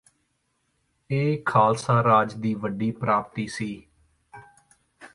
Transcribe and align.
ਇਹ 1.09 1.37
ਖ਼ਾਲਸਾ 1.45 2.01
ਰਾਜ 2.03 2.33
ਦੀ 2.33 2.53
ਵੱਡੀ 2.53 2.91
ਪ੍ਰਾਪਤੀ 2.91 3.47
ਸੀ 3.47 3.71